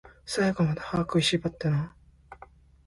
[0.25, 2.41] 最後まで、歯食いしばってなー